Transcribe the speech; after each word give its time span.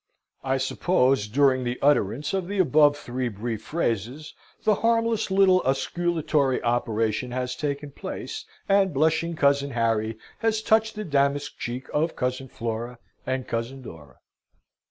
I 0.43 0.57
suppose, 0.57 1.27
during 1.27 1.63
the 1.63 1.77
utterance 1.79 2.33
of 2.33 2.47
the 2.47 2.57
above 2.57 2.97
three 2.97 3.29
brief 3.29 3.61
phrases, 3.61 4.33
the 4.63 4.73
harmless 4.81 5.29
little 5.29 5.61
osculatory 5.63 6.59
operation 6.63 7.29
has 7.29 7.55
taken 7.55 7.91
place, 7.91 8.43
and 8.67 8.95
blushing 8.95 9.35
cousin 9.35 9.69
Harry 9.69 10.17
has 10.39 10.63
touched 10.63 10.95
the 10.95 11.03
damask 11.03 11.55
cheek 11.59 11.85
of 11.93 12.15
cousin 12.15 12.47
Flora 12.47 12.97
and 13.27 13.47
cousin 13.47 13.83
Dora. 13.83 14.17